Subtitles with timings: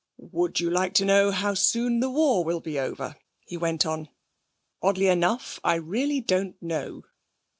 [0.17, 4.09] 'Would you like to know how soon the war will be over?' he went on.
[4.81, 7.03] 'Oddly enough, I really don't know!'